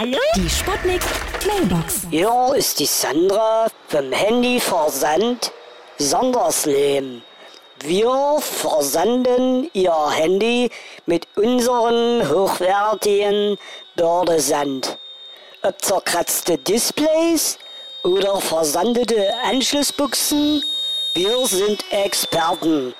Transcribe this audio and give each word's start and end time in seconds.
Hallo? 0.00 0.16
Die 0.36 0.48
Sputnik 0.48 1.02
Mailbox. 1.44 2.06
Hier 2.08 2.52
ist 2.54 2.78
die 2.78 2.86
Sandra 2.86 3.66
vom 3.88 4.12
Handyversand 4.12 5.50
Sandersleben. 5.98 7.24
Wir 7.80 8.36
versenden 8.40 9.68
Ihr 9.72 10.10
Handy 10.10 10.70
mit 11.06 11.26
unseren 11.34 12.28
hochwertigen 12.30 13.58
Bördesand. 13.96 14.98
Ob 15.62 15.82
zerkratzte 15.82 16.58
Displays 16.58 17.58
oder 18.04 18.40
versandete 18.40 19.34
Anschlussbuchsen, 19.50 20.62
wir 21.14 21.44
sind 21.48 21.84
Experten. 21.90 22.94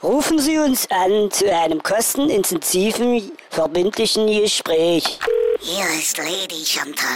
Rufen 0.00 0.38
Sie 0.38 0.58
uns 0.58 0.88
an 0.92 1.28
zu 1.32 1.52
einem 1.52 1.82
kostenintensiven, 1.82 3.32
verbindlichen 3.50 4.28
Gespräch. 4.28 5.18
Hier 5.62 5.84
ist 5.90 6.16
Lady 6.16 6.64
Chantal. 6.64 7.06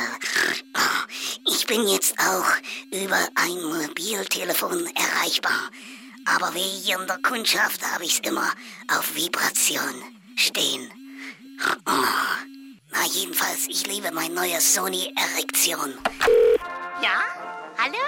Ich 1.47 1.67
bin 1.67 1.87
jetzt 1.89 2.15
auch 2.19 2.47
über 2.91 3.19
ein 3.35 3.63
Mobiltelefon 3.63 4.87
erreichbar. 4.95 5.71
Aber 6.27 6.55
wegen 6.55 7.07
der 7.07 7.19
Kundschaft 7.23 7.81
habe 7.93 8.05
ich 8.05 8.15
es 8.15 8.29
immer 8.29 8.53
auf 8.89 9.15
Vibration 9.15 10.03
stehen. 10.37 10.91
Na 11.87 13.05
jedenfalls, 13.13 13.67
ich 13.69 13.87
liebe 13.87 14.11
mein 14.13 14.35
neues 14.35 14.75
Sony 14.75 15.13
Erektion. 15.17 15.95
Ja? 17.03 17.23
Hallo? 17.79 17.99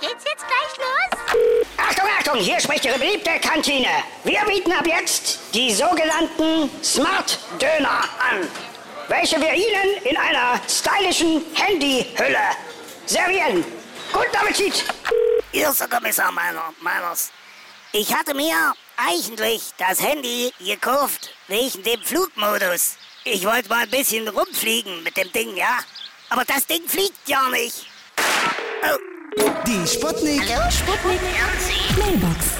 Geht's 0.00 0.24
jetzt 0.24 0.46
gleich 0.46 0.78
los? 0.78 1.66
Achtung, 1.76 2.08
Achtung, 2.18 2.38
hier 2.38 2.58
spricht 2.60 2.84
Ihre 2.84 2.98
beliebte 2.98 3.38
Kantine. 3.40 3.88
Wir 4.24 4.40
bieten 4.46 4.72
ab 4.72 4.86
jetzt 4.86 5.40
die 5.52 5.72
sogenannten 5.72 6.70
Smart 6.82 7.38
Döner 7.60 8.04
an, 8.18 8.48
welche 9.10 9.40
wir 9.40 9.52
Ihnen 9.52 10.04
in 10.04 10.16
einer 10.16 10.60
stylischen 10.68 11.42
Handyhülle 11.54 12.38
servieren. 13.06 13.64
Guten 14.12 14.36
Appetit! 14.36 14.84
Erster 15.52 15.88
Kommissar 15.88 16.30
meiner, 16.30 16.72
Meiners. 16.80 17.30
Ich 17.92 18.14
hatte 18.14 18.34
mir 18.34 18.72
eigentlich 18.96 19.72
das 19.76 20.00
Handy 20.00 20.52
gekauft 20.60 21.34
wegen 21.48 21.82
dem 21.82 22.00
Flugmodus. 22.02 22.96
Ich 23.24 23.44
wollte 23.44 23.68
mal 23.68 23.82
ein 23.82 23.90
bisschen 23.90 24.28
rumfliegen 24.28 25.02
mit 25.02 25.16
dem 25.16 25.30
Ding, 25.32 25.56
ja? 25.56 25.78
Aber 26.28 26.44
das 26.44 26.66
Ding 26.66 26.86
fliegt 26.86 27.28
ja 27.28 27.48
nicht. 27.50 27.86
Die 29.66 29.88
Sputnik. 29.88 30.42
Sputnik 30.70 31.20
Mailbox. 31.98 32.59